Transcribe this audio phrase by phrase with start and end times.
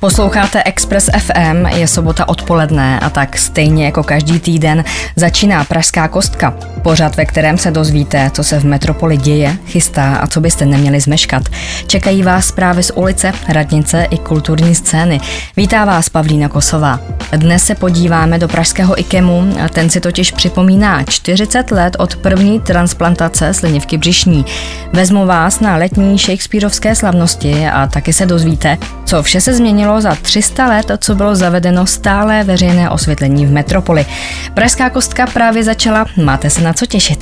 [0.00, 4.84] Posloucháte Express FM, je sobota odpoledne a tak stejně jako každý týden
[5.16, 6.54] začíná Pražská kostka.
[6.82, 11.00] Pořad, ve kterém se dozvíte, co se v metropoli děje, chystá a co byste neměli
[11.00, 11.42] zmeškat.
[11.86, 15.20] Čekají vás zprávy z ulice, radnice i kulturní scény.
[15.56, 17.00] Vítá vás Pavlína Kosová.
[17.36, 23.54] Dnes se podíváme do pražského IKEMu, ten si totiž připomíná 40 let od první transplantace
[23.54, 24.44] slinivky břišní.
[24.92, 30.14] Vezmu vás na letní Shakespeareovské slavnosti a taky se dozvíte, co vše se změnilo za
[30.22, 34.06] 300 let, co bylo zavedeno stále veřejné osvětlení v metropoli.
[34.54, 37.18] Pražská kostka právě začala, máte se na co těšit.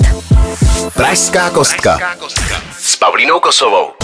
[0.93, 1.99] Pražská kostka
[2.81, 3.96] s Pavlínou Kosovou.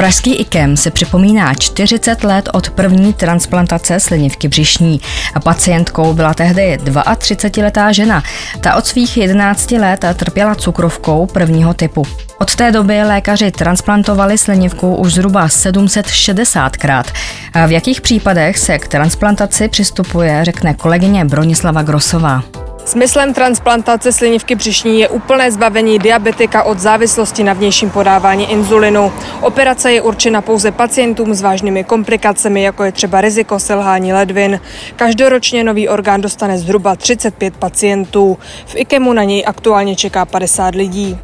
[0.00, 5.00] Pražský IKEM se připomíná 40 let od první transplantace slinivky břišní.
[5.34, 8.22] A pacientkou byla tehdy 32-letá žena.
[8.60, 12.06] Ta od svých 11 let trpěla cukrovkou prvního typu.
[12.38, 17.04] Od té doby lékaři transplantovali slinivku už zhruba 760krát.
[17.52, 22.59] A v jakých případech se k transplantaci přistupuje, řekne kolegyně Bronislava Grosová.
[22.84, 29.12] Smyslem transplantace slinivky břišní je úplné zbavení diabetika od závislosti na vnějším podávání inzulinu.
[29.40, 34.60] Operace je určena pouze pacientům s vážnými komplikacemi, jako je třeba riziko selhání ledvin.
[34.96, 38.38] Každoročně nový orgán dostane zhruba 35 pacientů.
[38.66, 41.18] V IKEMu na něj aktuálně čeká 50 lidí.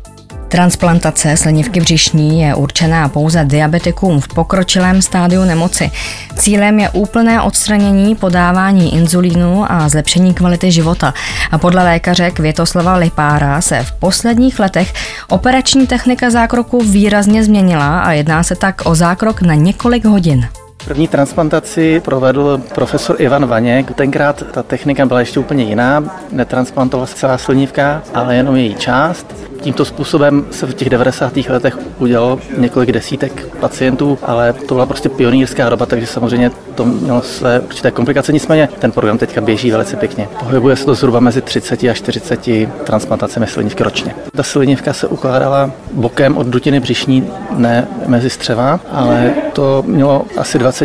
[0.57, 5.91] Transplantace slinivky břišní je určená pouze diabetikům v pokročilém stádiu nemoci.
[6.37, 11.15] Cílem je úplné odstranění podávání inzulínu a zlepšení kvality života.
[11.51, 14.95] A podle lékaře Květoslava Lipára se v posledních letech
[15.29, 20.49] operační technika zákroku výrazně změnila a jedná se tak o zákrok na několik hodin.
[20.87, 23.95] První transplantaci provedl profesor Ivan Vaněk.
[23.95, 26.05] Tenkrát ta technika byla ještě úplně jiná.
[26.33, 29.35] Netransplantovala se celá slinivka, ale jenom její část.
[29.61, 31.37] Tímto způsobem se v těch 90.
[31.37, 37.23] letech udělalo několik desítek pacientů, ale to byla prostě pionýrská doba, takže samozřejmě to mělo
[37.23, 38.33] své určité komplikace.
[38.33, 40.29] Nicméně ten program teďka běží velice pěkně.
[40.39, 42.49] Pohybuje se to zhruba mezi 30 a 40
[42.85, 44.15] transplantacemi slinivky ročně.
[44.37, 50.59] Ta slinivka se ukládala bokem od dutiny břišní, ne mezi střeva, ale to mělo asi
[50.59, 50.76] 20%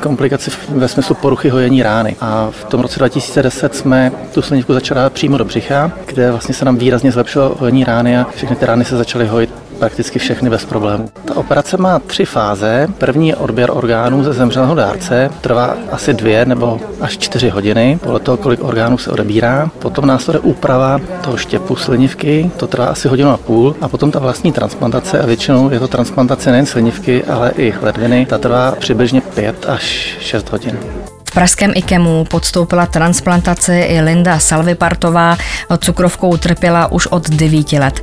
[0.00, 2.16] komplikaci ve smyslu poruchy hojení rány.
[2.20, 6.64] A v tom roce 2010 jsme tu slinivku začali přímo do břicha, kde vlastně se
[6.64, 10.64] nám výrazně zlepšilo hojení rány a všechny ty rány se začaly hojit prakticky všechny bez
[10.64, 11.08] problémů.
[11.24, 12.88] Ta operace má tři fáze.
[12.98, 18.20] První je odběr orgánů ze zemřelého dárce, trvá asi dvě nebo až čtyři hodiny, podle
[18.20, 19.70] toho, kolik orgánů se odebírá.
[19.78, 23.76] Potom následuje úprava toho štěpu slinivky, to trvá asi hodinu a půl.
[23.80, 28.26] A potom ta vlastní transplantace, a většinou je to transplantace nejen slinivky, ale i ledviny,
[28.26, 30.78] ta trvá přibližně 5 až 6 hodin.
[31.38, 35.36] Pražském IKEMu podstoupila transplantaci i Linda Salvipartová.
[35.78, 38.00] Cukrovkou trpěla už od 9 let.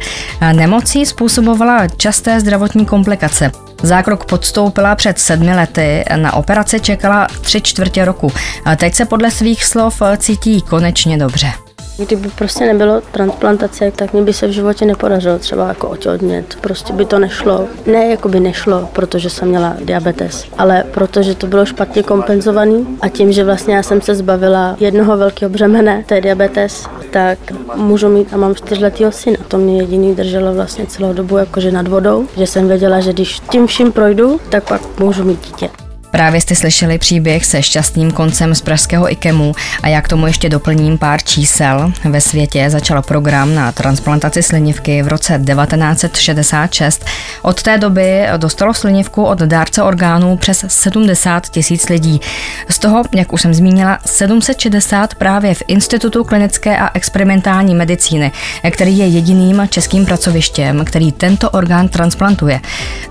[0.54, 3.52] Nemocí způsobovala časté zdravotní komplikace.
[3.84, 8.32] Zákrok podstoupila před sedmi lety, na operaci čekala tři čtvrtě roku.
[8.78, 11.65] Teď se podle svých slov cítí konečně dobře.
[11.98, 16.58] Kdyby prostě nebylo transplantace, tak mi by se v životě nepodařilo třeba jako otěhotnět.
[16.62, 17.68] Prostě by to nešlo.
[17.86, 23.10] Ne, jako by nešlo, protože jsem měla diabetes, ale protože to bylo špatně kompenzovaný a
[23.10, 27.38] tím, že vlastně já jsem se zbavila jednoho velkého břemene, to je diabetes, tak
[27.76, 29.38] můžu mít a mám čtyřletýho syna.
[29.48, 33.40] To mě jediný drželo vlastně celou dobu jakože nad vodou, že jsem věděla, že když
[33.40, 35.85] tím vším projdu, tak pak můžu mít dítě.
[36.16, 40.50] Právě jste slyšeli příběh se šťastným koncem z pražského IKEMu a já k tomu ještě
[40.50, 41.92] doplním pár čísel.
[42.04, 47.06] Ve světě začal program na transplantaci slinivky v roce 1966.
[47.42, 52.22] Od té doby dostalo slinivku od dárce orgánů přes 70 tisíc lidí.
[52.70, 58.32] Z toho, jak už jsem zmínila, 760 právě v Institutu klinické a experimentální medicíny,
[58.72, 62.62] který je jediným českým pracovištěm, který tento orgán transplantuje.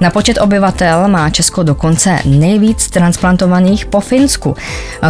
[0.01, 4.57] Na počet obyvatel má Česko dokonce nejvíc transplantovaných po Finsku.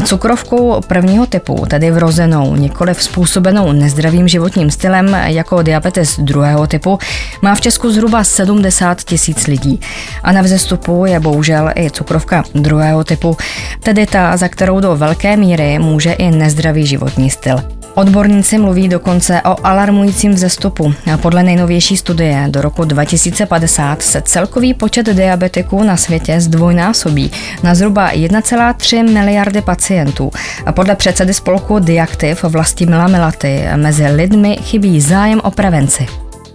[0.04, 6.98] Cukrovkou prvního typu, tedy vrozenou, nikoli způsobenou nezdravým životním stylem jako diabetes druhého typu,
[7.42, 9.80] má v Česku zhruba 70 tisíc lidí.
[10.22, 13.36] A na vzestupu je bohužel i cukrovka druhého typu,
[13.80, 17.83] tedy ta, za kterou do velké míry může i nezdravý životní styl.
[17.94, 20.94] Odborníci mluví dokonce o alarmujícím vzestupu.
[21.22, 27.32] Podle nejnovější studie do roku 2050 se celkový počet diabetiků na světě zdvojnásobí
[27.62, 30.30] na zhruba 1,3 miliardy pacientů.
[30.70, 36.06] Podle předsedy spolku Diaktiv vlasti Mila Milaty mezi lidmi chybí zájem o prevenci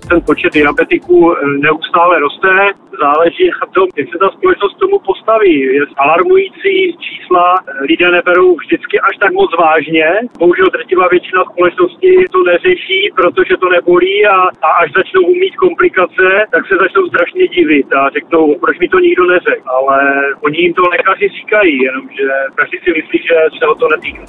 [0.09, 1.35] ten počet diabetiků
[1.67, 2.49] neustále roste,
[3.05, 5.53] záleží na tom, jak se ta společnost tomu postaví.
[5.79, 6.75] Je alarmující
[7.05, 7.45] čísla,
[7.89, 10.07] lidé neberou vždycky až tak moc vážně.
[10.39, 16.27] Bohužel drtivá většina společnosti to neřeší, protože to nebolí a, a až začnou umít komplikace,
[16.53, 19.69] tak se začnou strašně divit a řeknou, proč mi to nikdo neřekl.
[19.77, 19.97] Ale
[20.47, 24.23] oni jim to lékaři říkají, jenomže každý si myslí, že se o to netýká.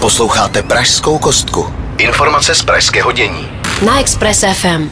[0.00, 1.60] Posloucháte Pražskou kostku.
[1.98, 3.63] Informace z pražského dění.
[3.82, 4.90] Na Express FM.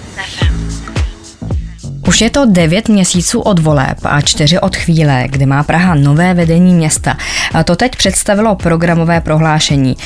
[2.08, 6.34] Už je to devět měsíců od voleb a čtyři od chvíle, kdy má Praha nové
[6.34, 7.16] vedení města.
[7.64, 9.96] To teď představilo programové prohlášení.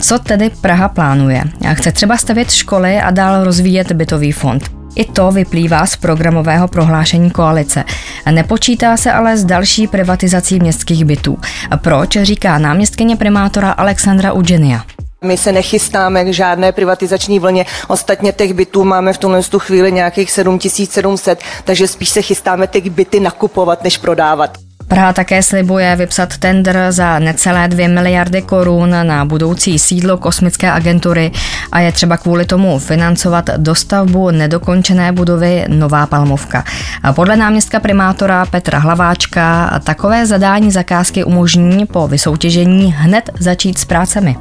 [0.00, 1.42] Co tedy Praha plánuje?
[1.72, 4.70] Chce třeba stavět školy a dál rozvíjet bytový fond.
[4.94, 7.84] I to vyplývá z programového prohlášení koalice.
[8.30, 11.38] Nepočítá se ale s další privatizací městských bytů.
[11.76, 14.84] Proč, říká náměstkyně primátora Alexandra Ugenia.
[15.24, 17.66] My se nechystáme k žádné privatizační vlně.
[17.88, 23.20] Ostatně těch bytů máme v tuhle chvíli nějakých 7700, takže spíš se chystáme těch byty
[23.20, 24.58] nakupovat, než prodávat.
[24.88, 31.32] Praha také slibuje vypsat tender za necelé 2 miliardy korun na budoucí sídlo kosmické agentury
[31.72, 36.64] a je třeba kvůli tomu financovat dostavbu nedokončené budovy Nová Palmovka.
[37.02, 43.84] A podle náměstka primátora Petra Hlaváčka takové zadání zakázky umožní po vysoutěžení hned začít s
[43.84, 44.36] prácemi.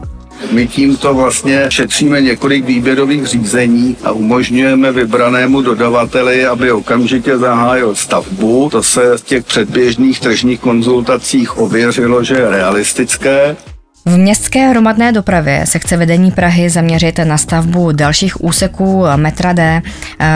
[0.52, 8.70] My tímto vlastně šetříme několik výběrových řízení a umožňujeme vybranému dodavateli, aby okamžitě zahájil stavbu.
[8.72, 13.56] To se v těch předběžných tržních konzultacích ověřilo, že je realistické.
[14.06, 19.82] V městské hromadné dopravě se chce vedení Prahy zaměřit na stavbu dalších úseků metra D,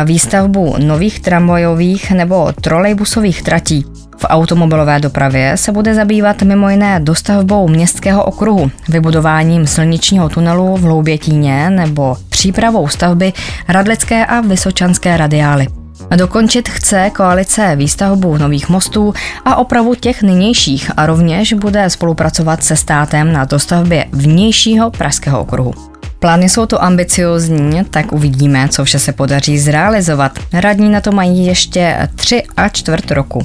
[0.05, 3.85] výstavbu nových tramvajových nebo trolejbusových tratí.
[4.17, 10.81] V automobilové dopravě se bude zabývat mimo jiné dostavbou městského okruhu, vybudováním silničního tunelu v
[10.81, 13.33] Hloubětíně nebo přípravou stavby
[13.67, 15.67] Radlické a Vysočanské radiály.
[16.15, 19.13] Dokončit chce koalice výstavbu nových mostů
[19.45, 25.92] a opravu těch nynějších a rovněž bude spolupracovat se státem na dostavbě vnějšího pražského okruhu.
[26.23, 30.31] Plány jsou to ambiciozní, tak uvidíme, co vše se podaří zrealizovat.
[30.53, 33.41] Radní na to mají ještě tři a čtvrt roku.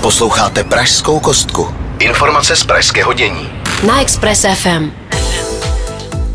[0.00, 1.68] Posloucháte Pražskou kostku.
[1.98, 3.48] Informace z pražského dění.
[3.86, 5.03] Na Express FM.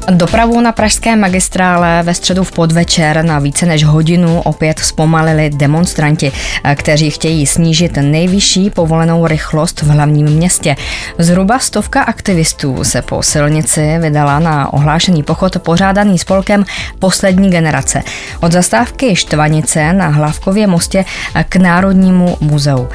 [0.10, 6.32] Dopravu na pražské magistrále ve středu v podvečer na více než hodinu opět zpomalili demonstranti,
[6.76, 10.76] kteří chtějí snížit nejvyšší povolenou rychlost v hlavním městě.
[11.18, 16.66] Zhruba stovka aktivistů se po silnici vydala na ohlášený pochod pořádaný spolkem
[17.00, 18.02] Poslední generace.
[18.42, 21.06] Od zastávky Štvanice na Hlavkově mostě
[21.50, 22.88] k Národnímu muzeu.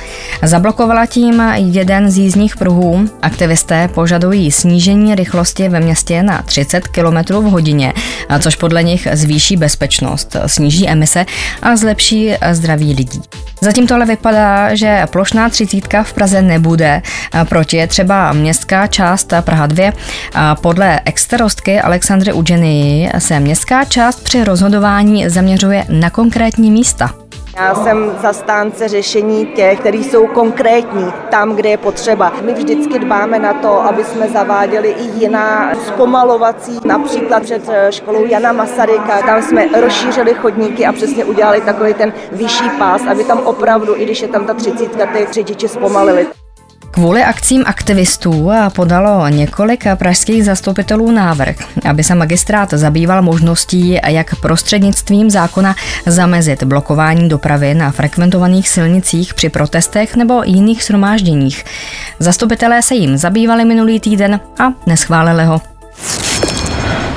[0.43, 3.09] Zablokovala tím jeden z jízdních pruhů.
[3.23, 7.93] Aktivisté požadují snížení rychlosti ve městě na 30 km km v hodině,
[8.41, 11.27] což podle nich zvýší bezpečnost, sníží emise
[11.63, 13.23] a zlepší zdraví lidí.
[13.61, 17.03] Zatím to ale vypadá, že plošná třicítka v Praze nebude.
[17.49, 19.93] Proti je třeba městská část Praha 2.
[20.61, 27.24] Podle exterostky Alexandry Udženii se městská část při rozhodování zaměřuje na konkrétní místa.
[27.57, 32.33] Já jsem zastánce řešení těch, které jsou konkrétní tam, kde je potřeba.
[32.43, 38.25] My vždycky dbáme na to, aby jsme zaváděli i jiná zpomalovací, například před eh, školou
[38.25, 39.23] Jana Masaryka.
[39.23, 44.05] Tam jsme rozšířili chodníky a přesně udělali takový ten vyšší pás, aby tam opravdu, i
[44.05, 46.27] když je tam ta třicítka, ty řidiči zpomalili.
[46.95, 51.57] Kvůli akcím aktivistů podalo několik pražských zastupitelů návrh,
[51.91, 55.77] aby se magistrát zabýval možností, jak prostřednictvím zákona
[56.07, 61.65] zamezit blokování dopravy na frekventovaných silnicích při protestech nebo jiných shromážděních.
[62.19, 65.61] Zastupitelé se jim zabývali minulý týden a neschválili ho.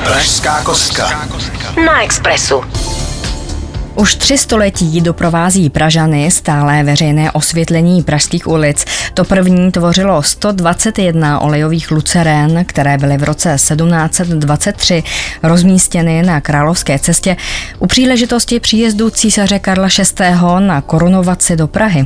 [0.04, 1.28] Pražská kostka.
[1.86, 2.64] Na Expressu.
[3.98, 8.86] Už tři století doprovází Pražany stále veřejné osvětlení pražských ulic.
[9.14, 15.04] To první tvořilo 121 olejových lucerén, které byly v roce 1723
[15.44, 17.38] rozmístěny na Královské cestě
[17.80, 19.88] u příležitosti příjezdu císaře Karla
[20.20, 20.26] VI.
[20.60, 22.06] na korunovaci do Prahy.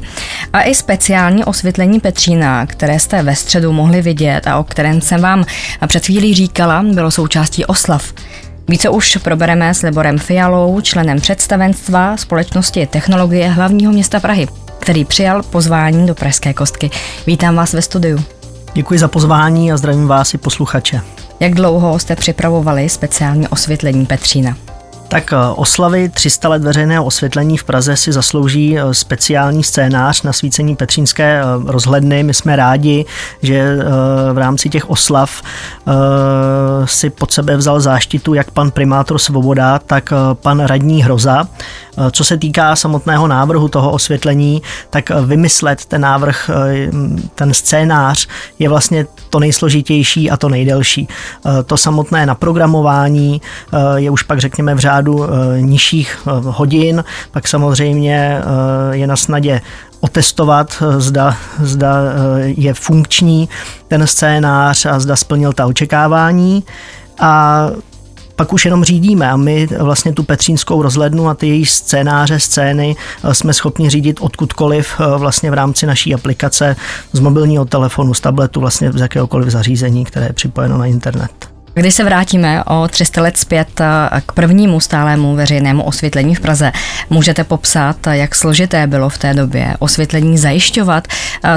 [0.53, 5.21] A i speciální osvětlení Petřína, které jste ve středu mohli vidět a o kterém jsem
[5.21, 5.45] vám
[5.87, 8.13] před chvílí říkala, bylo součástí oslav.
[8.67, 14.47] Více už probereme s Liborem Fialou, členem představenstva společnosti Technologie hlavního města Prahy,
[14.79, 16.89] který přijal pozvání do Pražské kostky.
[17.27, 18.19] Vítám vás ve studiu.
[18.73, 21.01] Děkuji za pozvání a zdravím vás i posluchače.
[21.39, 24.57] Jak dlouho jste připravovali speciální osvětlení Petřína?
[25.11, 31.41] Tak oslavy 300 let veřejného osvětlení v Praze si zaslouží speciální scénář na svícení Petřínské
[31.65, 32.23] rozhledny.
[32.23, 33.05] My jsme rádi,
[33.41, 33.77] že
[34.33, 35.41] v rámci těch oslav
[36.85, 41.47] si pod sebe vzal záštitu jak pan primátor Svoboda, tak pan radní Hroza.
[42.11, 46.49] Co se týká samotného návrhu toho osvětlení, tak vymyslet ten návrh,
[47.35, 48.27] ten scénář
[48.59, 51.07] je vlastně to nejsložitější a to nejdelší.
[51.65, 53.41] To samotné naprogramování
[53.95, 55.27] je už pak řekněme v řádu
[55.59, 58.41] nižších hodin, pak samozřejmě
[58.91, 59.61] je na snadě
[59.99, 61.93] otestovat, zda, zda
[62.43, 63.49] je funkční
[63.87, 66.63] ten scénář a zda splnil ta očekávání.
[67.19, 67.67] A
[68.41, 72.95] pak už jenom řídíme a my vlastně tu Petřínskou rozhlednu a ty její scénáře, scény
[73.23, 76.75] eh, jsme schopni řídit odkudkoliv eh, vlastně v rámci naší aplikace
[77.13, 81.31] z mobilního telefonu, z tabletu, vlastně z jakéhokoliv zařízení, které je připojeno na internet.
[81.73, 86.71] Když se vrátíme o 300 let zpět eh, k prvnímu stálému veřejnému osvětlení v Praze,
[87.09, 91.07] můžete popsat, jak složité bylo v té době osvětlení zajišťovat,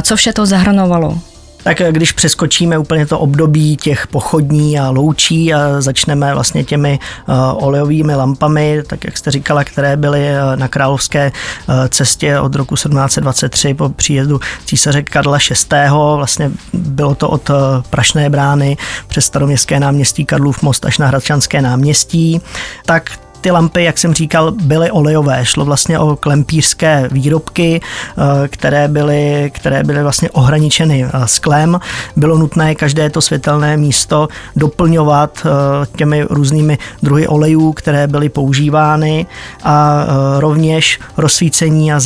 [0.03, 1.19] co vše to zahrnovalo?
[1.65, 7.35] Tak když přeskočíme úplně to období těch pochodní a loučí a začneme vlastně těmi uh,
[7.65, 11.33] olejovými lampami, tak jak jste říkala, které byly uh, na královské
[11.69, 15.39] uh, cestě od roku 1723 po příjezdu císaře Karla
[15.73, 15.77] VI.
[16.17, 17.51] Vlastně bylo to od
[17.91, 18.77] Prašné brány
[19.09, 22.41] přes staroměstské náměstí Karlův most až na Hradčanské náměstí.
[22.87, 25.45] Tak ty lampy, jak jsem říkal, byly olejové.
[25.45, 31.81] Šlo vlastně o klempířské výrobky, eh, které byly, které byly vlastně ohraničeny eh, sklem.
[32.17, 39.27] Bylo nutné každé to světelné místo doplňovat eh, těmi různými druhy olejů, které byly používány
[39.65, 40.07] a
[40.39, 42.01] rovněž rozsvícení a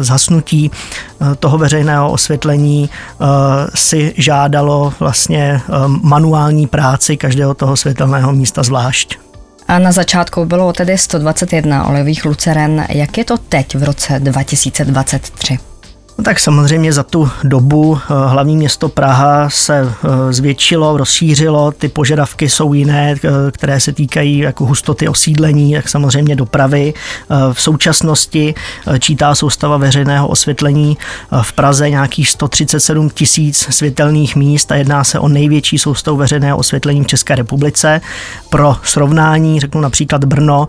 [0.00, 0.70] zhasnutí
[1.38, 2.90] toho veřejného osvětlení
[3.74, 5.60] si žádalo vlastně
[6.02, 9.27] manuální práci každého toho světelného místa zvlášť.
[9.68, 12.86] A na začátku bylo tedy 121 olejových luceren.
[12.88, 15.58] Jak je to teď v roce 2023?
[16.18, 21.88] No tak samozřejmě za tu dobu eh, hlavní město Praha se eh, zvětšilo, rozšířilo, ty
[21.88, 26.94] požadavky jsou jiné, eh, které se týkají jako hustoty osídlení, jak samozřejmě dopravy.
[27.52, 28.54] V současnosti
[28.98, 30.98] čítá soustava veřejného osvětlení
[31.42, 37.04] v Praze nějakých 137 tisíc světelných míst a jedná se o největší soustavu veřejného osvětlení
[37.04, 38.00] v České republice.
[38.50, 40.68] Pro srovnání řeknu například Brno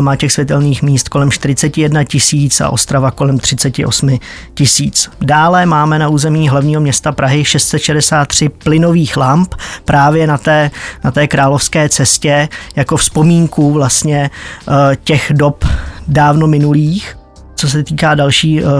[0.00, 4.18] má těch světelných míst kolem 41 tisíc a Ostrava kolem 38
[4.54, 5.10] tisíc tisíc.
[5.20, 10.70] Dále máme na území hlavního města Prahy 663 plynových lamp právě na té,
[11.04, 14.30] na té královské cestě jako vzpomínku vlastně
[14.68, 15.64] eh, těch dob
[16.08, 17.16] dávno minulých.
[17.56, 18.70] Co se týká další uh,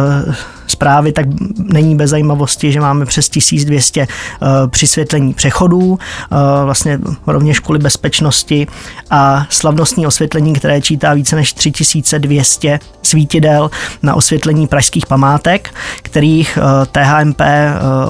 [0.66, 1.26] zprávy, tak
[1.58, 5.98] není bez zajímavosti, že máme přes 1200 uh, eh, přisvětlení přechodů, uh,
[6.64, 8.66] vlastně rovněž kvůli bezpečnosti
[9.10, 13.70] a slavnostní osvětlení, které čítá více než 3200 svítidel
[14.02, 17.46] na osvětlení pražských památek, kterých uh, THMP uh,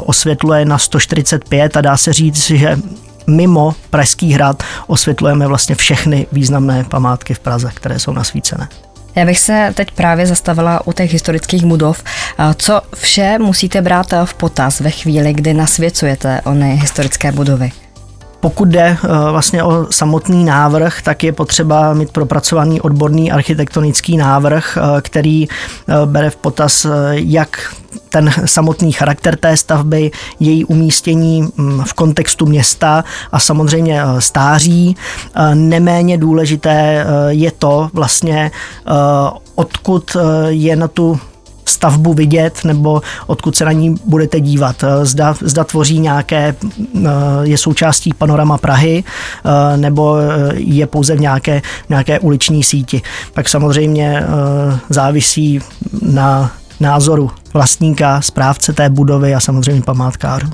[0.07, 2.79] osvětluje na 145 a dá se říct, že
[3.27, 8.69] mimo Pražský hrad osvětlujeme vlastně všechny významné památky v Praze, které jsou nasvícené.
[9.17, 12.05] Já bych se teď právě zastavila u těch historických budov.
[12.57, 17.71] Co vše musíte brát v potaz ve chvíli, kdy nasvěcujete ony historické budovy?
[18.41, 24.79] Pokud jde eh, vlastně o samotný návrh, tak je potřeba mít propracovaný odborný architektonický návrh,
[24.81, 27.75] eh, který eh, bere v potaz jak
[28.09, 34.97] ten samotný charakter té stavby, její umístění mm, v kontextu města a samozřejmě stáří.
[35.55, 38.51] Neméně důležité je to vlastně,
[39.55, 40.17] odkud
[40.49, 41.21] je na tu
[41.69, 44.85] stavbu vidět nebo odkud se na ní budete dívat.
[44.85, 46.55] Eh, zda, zda tvoří nějaké,
[47.05, 47.11] eh,
[47.43, 50.17] je součástí panorama Prahy eh, nebo
[50.55, 53.03] je pouze v nějaké, nějaké uliční síti.
[53.35, 54.23] Pak samozřejmě
[54.89, 55.61] závisí
[56.03, 60.49] na názoru vlastníka, správce té budovy a samozřejmě památkářů.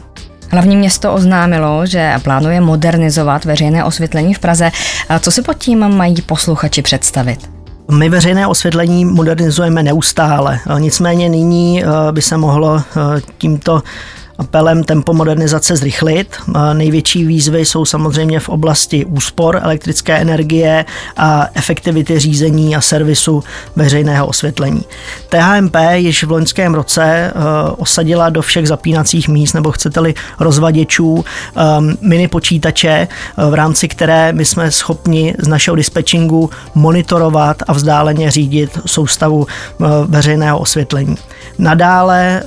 [0.51, 4.71] Hlavní město oznámilo, že plánuje modernizovat veřejné osvětlení v Praze.
[5.21, 7.62] Co si pod tím mají posluchači představit?
[7.91, 13.83] My veřejné osvětlení modernizujeme neustále, nicméně nyní eh, by se mohlo eh, tímto
[14.43, 16.37] apelem tempo modernizace zrychlit.
[16.73, 20.85] Největší výzvy jsou samozřejmě v oblasti úspor elektrické energie
[21.17, 23.45] a efektivity řízení a servisu
[23.77, 24.83] veřejného osvětlení.
[25.29, 27.33] THMP již v loňském roce eh,
[27.77, 31.25] osadila do všech zapínacích míst nebo chcete-li rozvaděčů
[31.57, 37.73] ehm, mini počítače, eh, v rámci které my jsme schopni z našeho dispečingu monitorovat a
[37.73, 41.17] vzdáleně řídit soustavu eh, veřejného osvětlení.
[41.59, 42.43] Nadále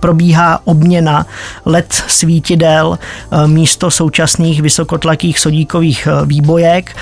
[0.00, 1.26] probíhá obměna
[1.64, 6.96] LED svítidel eh, místo současných vysokotlakých sodíkových eh, výbojek.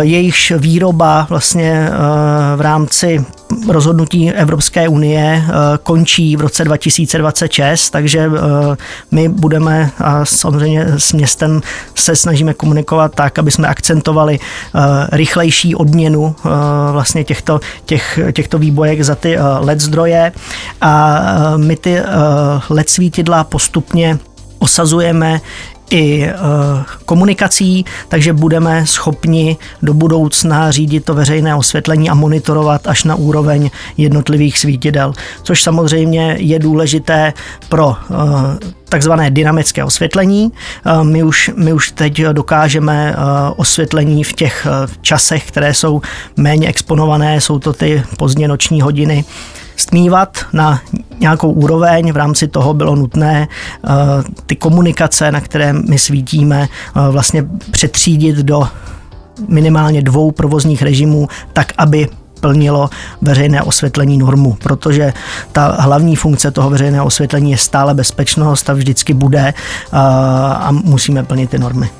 [0.00, 1.88] Jejichž výroba vlastně
[2.56, 3.24] v rámci
[3.68, 5.44] rozhodnutí Evropské unie
[5.82, 8.30] končí v roce 2026, takže
[9.10, 11.60] my budeme a samozřejmě s městem
[11.94, 14.38] se snažíme komunikovat tak, aby jsme akcentovali
[15.12, 16.36] rychlejší odměnu
[16.92, 20.32] vlastně těchto, těch, těchto výbojek za ty LED zdroje
[20.80, 21.22] a
[21.56, 22.02] my ty
[22.70, 24.18] LED svítidla postupně
[24.58, 25.40] osazujeme
[25.90, 26.34] i e,
[27.04, 33.70] komunikací, takže budeme schopni do budoucna řídit to veřejné osvětlení a monitorovat až na úroveň
[33.96, 37.32] jednotlivých svítidel, což samozřejmě je důležité
[37.68, 38.14] pro e,
[38.88, 40.52] takzvané dynamické osvětlení.
[40.86, 43.16] E, my už, my už teď dokážeme
[43.56, 44.66] osvětlení v těch
[45.00, 46.02] časech, které jsou
[46.36, 49.24] méně exponované, jsou to ty pozdně noční hodiny,
[49.78, 50.80] stmívat na
[51.20, 52.12] nějakou úroveň.
[52.12, 53.88] V rámci toho bylo nutné eh,
[54.46, 58.68] ty komunikace, na které my svítíme, eh, vlastně přetřídit do
[59.48, 62.08] minimálně dvou provozních režimů, tak aby
[62.40, 62.90] plnilo
[63.22, 65.12] veřejné osvětlení normu, protože
[65.52, 69.54] ta hlavní funkce toho veřejného osvětlení je stále bezpečnost a vždycky bude eh,
[70.52, 71.90] a musíme plnit ty normy.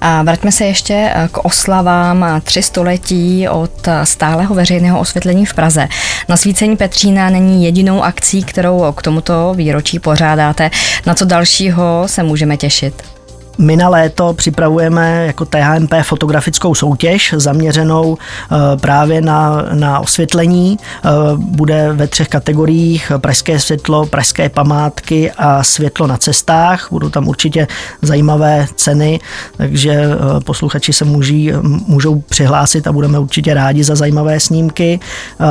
[0.00, 5.54] A vraťme se ještě eh, k oslavám tři století od eh, stáleho veřejného osvětlení v
[5.54, 5.88] Praze.
[6.28, 10.70] Nasvícení Petřína není jedinou akcí, kterou k tomuto výročí pořádáte.
[11.06, 13.19] Na co dalšího se můžeme těšit?
[13.60, 20.78] My na léto připravujeme jako THMP fotografickou soutěž zaměřenou eh, právě na, na osvětlení.
[20.78, 26.88] Eh, bude ve třech kategoriích pražské světlo, pražské památky a světlo na cestách.
[26.90, 27.66] Budou tam určitě
[28.02, 29.20] zajímavé ceny,
[29.56, 31.52] takže eh, posluchači se můží,
[31.86, 35.00] můžou přihlásit a budeme určitě rádi za zajímavé snímky.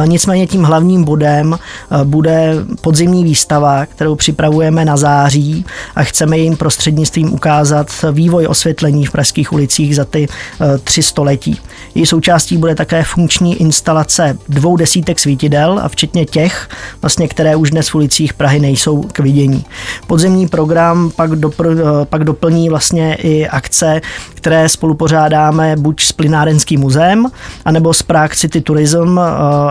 [0.05, 1.59] Nicméně tím hlavním bodem
[2.03, 9.12] bude podzimní výstava, kterou připravujeme na září a chceme jim prostřednictvím ukázat vývoj osvětlení v
[9.12, 10.27] pražských ulicích za ty
[10.62, 11.60] eh, tři století.
[11.96, 16.70] Její součástí bude také funkční instalace dvou desítek svítidel a včetně těch,
[17.01, 19.65] vlastně, které už dnes v ulicích Prahy nejsou k vidění.
[20.08, 24.01] Podzemní program pak, dopr- eh, pak doplní vlastně i akce,
[24.34, 27.25] které spolupořádáme buď s Plynárenským muzeem,
[27.65, 29.22] anebo s Prague City Tourism eh,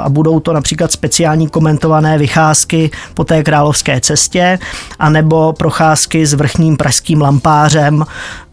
[0.01, 4.59] a budou to například speciální komentované vycházky po té královské cestě,
[4.99, 8.05] anebo procházky s vrchním pražským lampářem.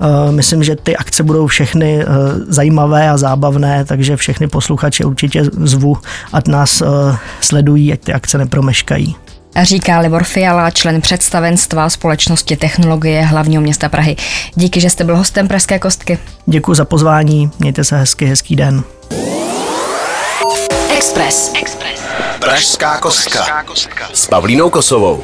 [0.01, 2.05] Eh, myslím, že ty akce budou všechny eh,
[2.47, 5.97] zajímavé a zábavné, takže všechny posluchače určitě zvu,
[6.33, 6.83] ať nás
[7.41, 9.15] sledují, ať ty akce nepromeškají.
[9.63, 14.15] Říká Libor Fiala, člen představenstva společnosti technologie hlavního města Prahy.
[14.55, 16.19] Díky, že jste byl hostem Pražské kostky.
[16.45, 18.83] Děkuji za pozvání, mějte se hezky, hezký den.
[20.97, 21.51] Express.
[21.61, 22.01] Express.
[22.39, 23.63] Pražská kostka.
[24.13, 25.23] S Pavlínou Kosovou.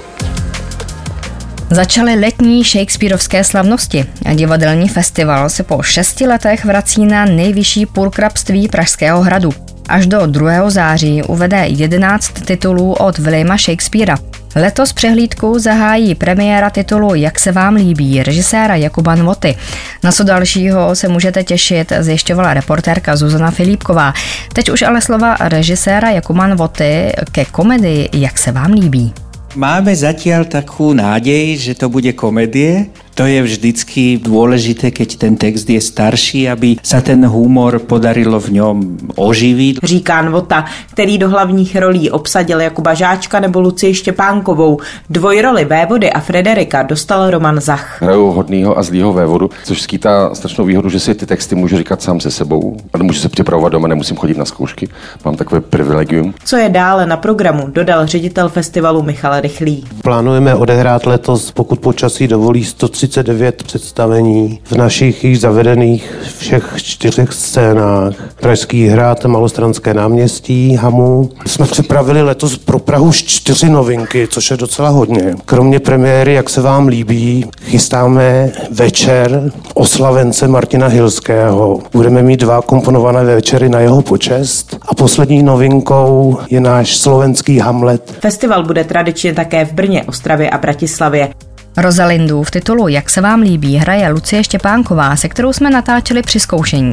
[1.73, 9.21] Začaly letní Shakespeareovské slavnosti divadelní festival se po šesti letech vrací na nejvyšší půlkrabství Pražského
[9.21, 9.49] hradu.
[9.89, 10.69] Až do 2.
[10.69, 14.17] září uvede 11 titulů od Williama Shakespearea.
[14.55, 19.55] Letos přehlídku zahájí premiéra titulu Jak se vám líbí režiséra Jakuba Nvoty.
[20.03, 24.13] Na co dalšího se můžete těšit, zjišťovala reportérka Zuzana Filipková.
[24.53, 29.13] Teď už ale slova režiséra Jakuba Nvoty ke komedii Jak se vám líbí.
[29.51, 35.69] Máme zatiaľ takú nádej, že to bude komedie, to je vždycky dôležité, keď ten text
[35.69, 39.79] je starší, aby sa ten humor podarilo v něm oživit.
[39.83, 44.79] Říká Nvota, který do hlavních rolí obsadil Jakuba Žáčka nebo Lucii Štěpánkovou.
[45.09, 48.01] Dvojroli Vévody a Frederika dostal Roman Zach.
[48.01, 52.01] Hraju hodného a zlýho Vévodu, což skýtá strašnou výhodu, že si ty texty můžu říkat
[52.01, 54.89] sám se sebou a můžu se připravovat doma, nemusím chodit na zkoušky.
[55.25, 56.33] Mám takové privilegium.
[56.45, 59.83] Co je dále na programu, dodal ředitel festivalu Michal Rychlý.
[60.01, 67.33] Plánujeme odehrát letos, pokud počasí dovolí, 130 39 představení v našich již zavedených všech čtyřech
[67.33, 68.13] scénách.
[68.39, 71.29] Pražský hrad, Malostranské náměstí, Hamu.
[71.45, 75.35] Jsme připravili letos pro Prahu čtyři novinky, což je docela hodně.
[75.45, 81.79] Kromě premiéry, jak se vám líbí, chystáme večer oslavence Martina Hilského.
[81.91, 84.77] Budeme mít dva komponované večery na jeho počest.
[84.81, 88.15] A poslední novinkou je náš slovenský Hamlet.
[88.19, 91.29] Festival bude tradičně také v Brně, Ostravě a Bratislavě.
[91.77, 96.39] Rosalindu v titulu Jak se vám líbí hraje Lucie Štěpánková, se kterou jsme natáčeli při
[96.39, 96.91] zkoušení.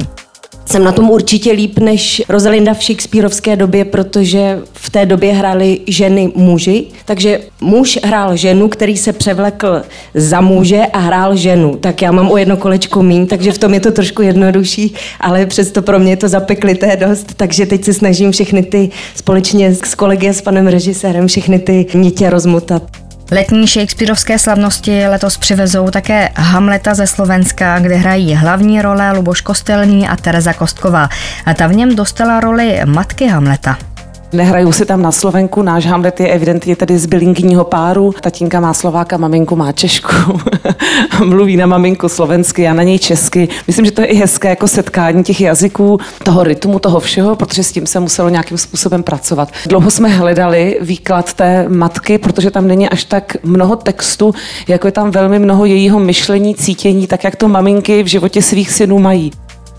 [0.65, 5.79] Jsem na tom určitě líp než Rosalinda v Shakespeareovské době, protože v té době hráli
[5.87, 9.81] ženy muži, takže muž hrál ženu, který se převlekl
[10.13, 11.75] za muže a hrál ženu.
[11.75, 15.45] Tak já mám o jedno kolečko míň, takže v tom je to trošku jednodušší, ale
[15.45, 19.95] přesto pro mě je to zapeklité dost, takže teď se snažím všechny ty společně s
[19.95, 23.08] kolegy a s panem režisérem všechny ty nitě rozmotat.
[23.31, 30.07] Letní Shakespeareovské slavnosti letos přivezou také Hamleta ze Slovenska, kde hrají hlavní role Luboš Kostelní
[30.07, 31.09] a Tereza Kostková.
[31.45, 33.88] A ta v něm dostala roli matky Hamleta.
[34.33, 38.13] Nehrajou si tam na Slovenku, náš Hamlet je evidentně tedy z bilingního páru.
[38.21, 40.39] Tatínka má Slováka, maminku má Češku.
[41.25, 43.47] Mluví na maminku slovensky a na něj česky.
[43.67, 47.63] Myslím, že to je i hezké jako setkání těch jazyků, toho rytmu, toho všeho, protože
[47.63, 49.51] s tím se muselo nějakým způsobem pracovat.
[49.67, 54.33] Dlouho jsme hledali výklad té matky, protože tam není až tak mnoho textu,
[54.67, 58.71] jako je tam velmi mnoho jejího myšlení, cítění, tak jak to maminky v životě svých
[58.71, 59.31] synů mají.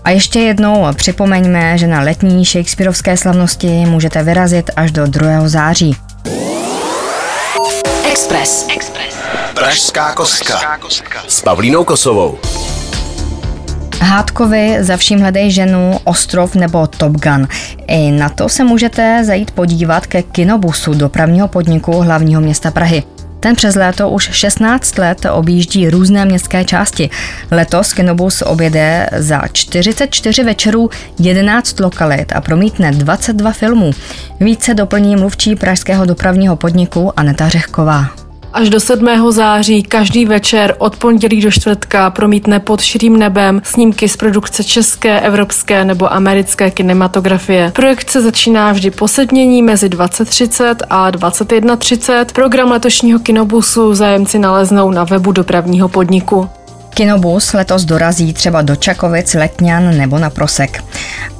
[0.03, 5.47] A ještě jednou připomeňme, že na letní Shakespeareovské slavnosti můžete vyrazit až do 2.
[5.47, 5.95] září.
[8.11, 8.67] Express.
[8.75, 9.15] Express.
[9.55, 10.79] Pražská kostka.
[11.27, 12.39] S Pavlínou Kosovou.
[14.01, 17.47] Hádkovi za vším hledej ženu, Ostrov nebo Top Gun.
[17.87, 23.03] I na to se můžete zajít podívat ke kinobusu dopravního podniku hlavního města Prahy.
[23.41, 27.09] Ten přes léto už 16 let objíždí různé městské části.
[27.51, 33.91] Letos Kinobus objede za 44 večerů 11 lokalit a promítne 22 filmů.
[34.39, 38.20] Více doplní mluvčí pražského dopravního podniku Aneta Řehková.
[38.53, 39.31] Až do 7.
[39.31, 45.19] září každý večer od pondělí do čtvrtka promítne pod širým nebem snímky z produkce české,
[45.19, 47.71] evropské nebo americké kinematografie.
[47.75, 52.25] Projekce začíná vždy po sedmění mezi 20.30 a 21.30.
[52.33, 56.49] Program letošního kinobusu zájemci naleznou na webu dopravního podniku.
[56.93, 60.83] Kinobus letos dorazí třeba do Čakovic, Letňan nebo na Prosek.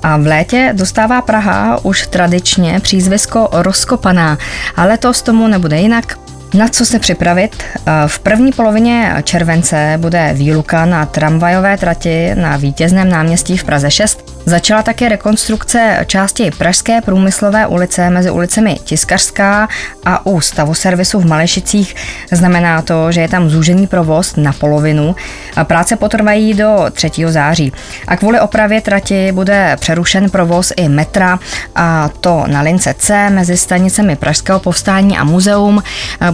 [0.04, 4.38] A v létě dostává Praha už tradičně přízvisko rozkopaná,
[4.76, 6.31] a letos tomu nebude jinak.
[6.54, 7.64] Na co se připravit?
[8.08, 14.32] V první polovině července bude výluka na tramvajové trati na vítězném náměstí v Praze 6.
[14.46, 19.68] Začala také rekonstrukce části Pražské průmyslové ulice mezi ulicemi Tiskařská
[20.06, 21.96] a u stavu servisu v Malešicích.
[22.32, 25.16] Znamená to, že je tam zúžený provoz na polovinu.
[25.64, 27.12] Práce potrvají do 3.
[27.28, 27.74] září.
[28.08, 31.40] A kvůli opravě trati bude přerušen provoz i metra
[31.76, 35.84] a to na lince C mezi stanicemi Pražského povstání a muzeum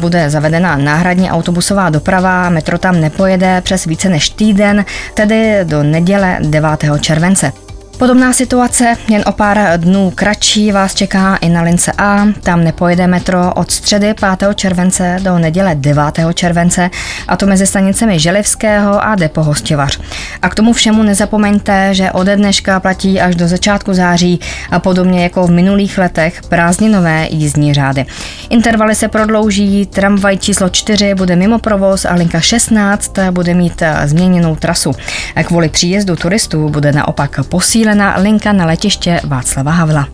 [0.08, 6.38] bude zavedena náhradní autobusová doprava, metro tam nepojede přes více než týden, tedy do neděle
[6.41, 6.70] 9.
[7.02, 7.66] července.
[7.97, 12.25] Podobná situace, jen o pár dnů kratší, vás čeká i na lince A.
[12.43, 14.55] Tam nepojede metro od středy 5.
[14.55, 16.03] července do neděle 9.
[16.33, 16.89] července,
[17.27, 19.99] a to mezi stanicemi Želivského a Depo Hostivař.
[20.41, 24.39] A k tomu všemu nezapomeňte, že ode dneška platí až do začátku září
[24.71, 28.05] a podobně jako v minulých letech prázdninové jízdní řády.
[28.49, 34.55] Intervaly se prodlouží, tramvaj číslo 4 bude mimo provoz a linka 16 bude mít změněnou
[34.55, 34.91] trasu.
[35.36, 40.08] A kvůli příjezdu turistů bude naopak posílená posílená linka na letiště Václava Havla.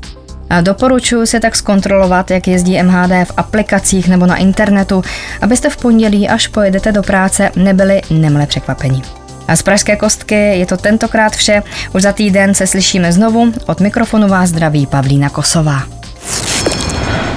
[0.49, 5.03] A doporučuji si tak zkontrolovat, jak jezdí MHD v aplikacích nebo na internetu,
[5.41, 9.01] abyste v pondělí, až pojedete do práce, nebyli nemle překvapení.
[9.47, 11.63] A z Pražské kostky je to tentokrát vše.
[11.95, 13.53] Už za týden se slyšíme znovu.
[13.65, 15.83] Od mikrofonu vás zdraví Pavlína Kosová.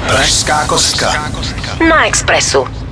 [0.07, 1.31] Pražská kostka.
[1.89, 2.86] Na Expressu.